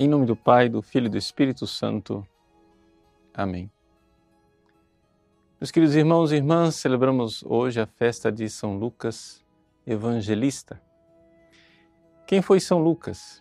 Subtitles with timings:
[0.00, 2.26] Em nome do Pai, do Filho e do Espírito Santo.
[3.32, 3.70] Amém.
[5.60, 9.44] Meus queridos irmãos e irmãs, celebramos hoje a festa de São Lucas
[9.86, 10.82] Evangelista.
[12.26, 13.40] Quem foi São Lucas?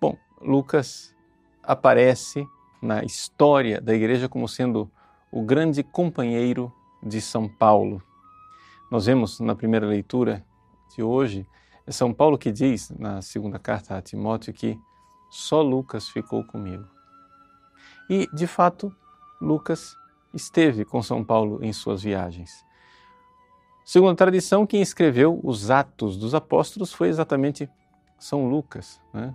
[0.00, 1.14] Bom, Lucas
[1.62, 2.44] aparece
[2.82, 4.90] na história da igreja como sendo
[5.30, 8.02] o grande companheiro de São Paulo.
[8.90, 10.44] Nós vemos na primeira leitura
[10.92, 11.46] de hoje,
[11.86, 14.76] é São Paulo que diz na segunda carta a Timóteo que
[15.34, 16.88] só Lucas ficou comigo.
[18.08, 18.94] E, de fato,
[19.40, 19.96] Lucas
[20.32, 22.64] esteve com São Paulo em suas viagens.
[23.84, 27.68] Segundo a tradição, quem escreveu os Atos dos Apóstolos foi exatamente
[28.16, 29.34] São Lucas, né?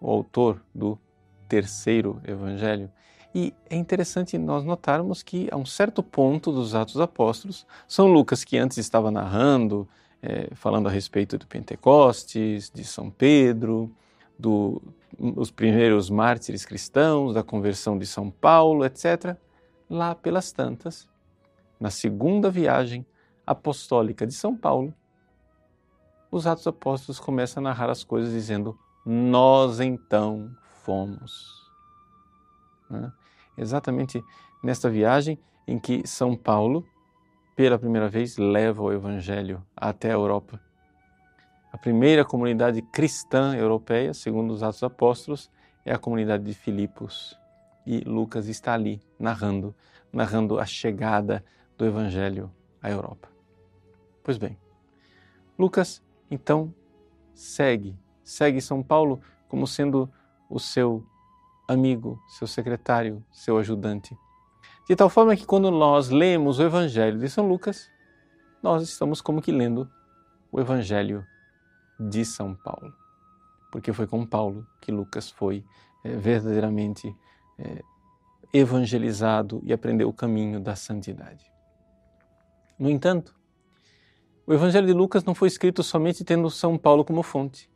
[0.00, 0.98] o autor do
[1.48, 2.90] terceiro evangelho.
[3.32, 8.08] E é interessante nós notarmos que, a um certo ponto dos Atos dos Apóstolos, São
[8.12, 9.88] Lucas, que antes estava narrando,
[10.20, 13.94] é, falando a respeito do Pentecostes, de São Pedro,
[14.38, 14.82] do,
[15.18, 19.36] os primeiros mártires cristãos, da conversão de São Paulo, etc.,
[19.88, 21.08] lá pelas tantas,
[21.80, 23.06] na segunda viagem
[23.46, 24.92] apostólica de São Paulo,
[26.30, 30.50] os Atos Apóstolos começam a narrar as coisas dizendo: Nós então
[30.82, 31.70] fomos.
[32.90, 33.12] Né?
[33.56, 34.22] Exatamente
[34.62, 36.84] nesta viagem em que São Paulo,
[37.54, 40.60] pela primeira vez, leva o Evangelho até a Europa
[41.76, 45.50] a primeira comunidade cristã europeia, segundo os Atos Apóstolos,
[45.84, 47.38] é a comunidade de Filipos.
[47.86, 49.74] E Lucas está ali narrando,
[50.10, 51.44] narrando a chegada
[51.76, 52.50] do Evangelho
[52.82, 53.28] à Europa.
[54.24, 54.58] Pois bem,
[55.58, 56.72] Lucas então
[57.34, 60.10] segue, segue São Paulo como sendo
[60.48, 61.04] o seu
[61.68, 64.16] amigo, seu secretário, seu ajudante.
[64.88, 67.90] De tal forma que quando nós lemos o Evangelho de São Lucas,
[68.62, 69.86] nós estamos como que lendo
[70.50, 71.22] o Evangelho
[71.98, 72.92] de São Paulo.
[73.70, 75.64] Porque foi com Paulo que Lucas foi
[76.04, 77.14] é, verdadeiramente
[77.58, 77.82] é,
[78.52, 81.50] evangelizado e aprendeu o caminho da santidade.
[82.78, 83.34] No entanto,
[84.46, 87.70] o Evangelho de Lucas não foi escrito somente tendo São Paulo como fonte.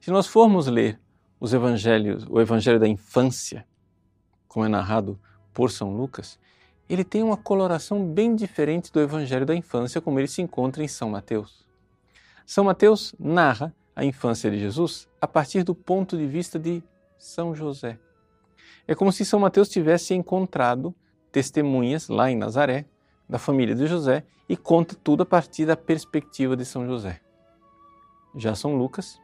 [0.00, 1.00] Se nós formos ler
[1.40, 3.66] os evangelhos, o Evangelho da infância,
[4.46, 5.18] como é narrado
[5.54, 6.38] por São Lucas,
[6.88, 10.88] ele tem uma coloração bem diferente do Evangelho da infância, como ele se encontra em
[10.88, 11.67] São Mateus.
[12.48, 16.82] São Mateus narra a infância de Jesus a partir do ponto de vista de
[17.18, 17.98] São José.
[18.86, 20.94] É como se São Mateus tivesse encontrado
[21.30, 22.86] testemunhas lá em Nazaré
[23.28, 27.20] da família de José e conta tudo a partir da perspectiva de São José.
[28.34, 29.20] Já São Lucas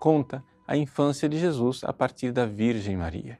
[0.00, 3.38] conta a infância de Jesus a partir da Virgem Maria.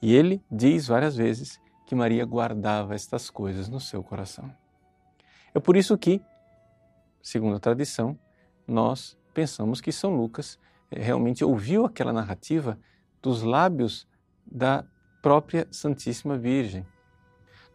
[0.00, 4.54] E ele diz várias vezes que Maria guardava estas coisas no seu coração.
[5.52, 6.22] É por isso que
[7.24, 8.18] segundo a tradição,
[8.68, 10.58] nós pensamos que São Lucas
[10.90, 12.78] eh, realmente ouviu aquela narrativa
[13.22, 14.06] dos lábios
[14.46, 14.84] da
[15.22, 16.86] própria Santíssima Virgem.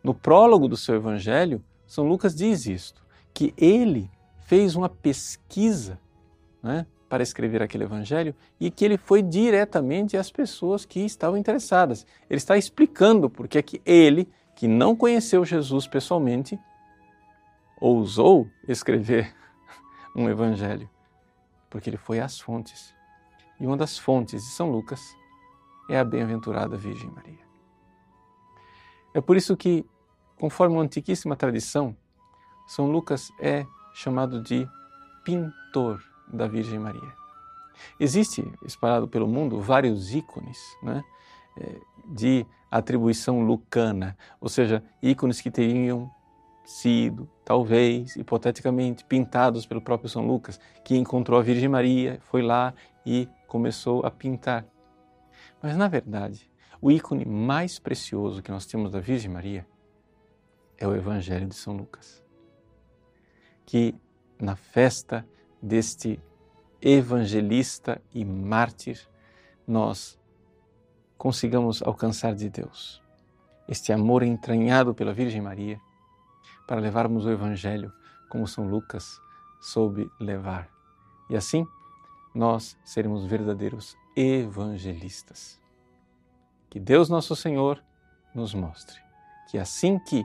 [0.04, 4.10] No prólogo do seu evangelho, São Lucas diz isto, que ele
[4.46, 6.00] fez uma pesquisa
[6.62, 12.06] né, para escrever aquele evangelho e que ele foi diretamente às pessoas que estavam interessadas.
[12.30, 16.60] Ele está explicando porque é que ele, que não conheceu Jesus pessoalmente,
[17.80, 19.34] ousou escrever
[20.16, 20.90] um evangelho,
[21.70, 22.94] porque ele foi às fontes.
[23.60, 25.16] E uma das fontes de São Lucas
[25.90, 27.40] é a bem-aventurada Virgem Maria.
[29.14, 29.86] É por isso que,
[30.38, 31.96] conforme uma antiquíssima tradição,
[32.68, 34.68] São Lucas é chamado de
[35.24, 36.02] pintor
[36.32, 37.20] da Virgem Maria.
[38.00, 41.04] Existe, espalhado pelo mundo, vários ícones né,
[41.58, 46.10] é, de atribuição lucana, ou seja, ícones que teriam
[46.70, 52.76] sido, talvez, hipoteticamente, pintados pelo próprio São Lucas, que encontrou a Virgem Maria, foi lá
[53.04, 54.68] e começou a pintar.
[55.64, 56.48] Mas, na verdade,
[56.80, 59.66] o ícone mais precioso que nós temos da Virgem Maria
[60.78, 62.24] é o Evangelho de São Lucas.
[63.66, 63.96] Que
[64.40, 65.26] na festa
[65.60, 66.22] deste
[66.80, 69.10] evangelista e mártir,
[69.66, 70.20] nós
[71.18, 73.02] consigamos alcançar de Deus
[73.68, 75.82] este amor entranhado pela Virgem Maria
[76.70, 77.92] para levarmos o Evangelho
[78.30, 79.20] como São Lucas
[79.60, 80.70] soube levar.
[81.28, 81.68] E assim,
[82.34, 85.60] nós seremos verdadeiros evangelistas.
[86.70, 87.84] Que Deus Nosso Senhor
[88.36, 89.10] nos mostre
[89.50, 90.24] que assim que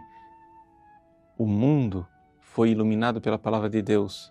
[1.39, 2.07] o mundo
[2.41, 4.31] foi iluminado pela palavra de Deus,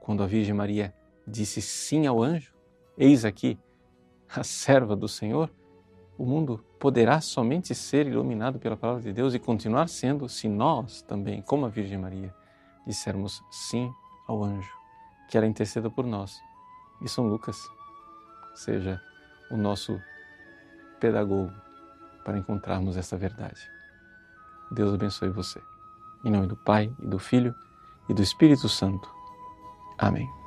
[0.00, 0.94] quando a Virgem Maria
[1.26, 2.54] disse sim ao anjo,
[2.96, 3.58] eis aqui
[4.34, 5.52] a serva do Senhor,
[6.20, 11.00] o mundo poderá somente ser iluminado pela palavra de Deus e continuar sendo se nós
[11.00, 12.34] também, como a Virgem Maria,
[12.86, 13.90] dissermos sim
[14.28, 14.70] ao anjo,
[15.30, 16.38] que ela interceda por nós.
[17.00, 17.56] E São Lucas
[18.54, 19.00] seja
[19.50, 19.98] o nosso
[21.00, 21.50] pedagogo
[22.22, 23.60] para encontrarmos essa verdade.
[24.70, 25.58] Deus abençoe você.
[26.22, 27.54] Em nome do Pai, e do Filho
[28.10, 29.10] e do Espírito Santo.
[29.96, 30.39] Amém.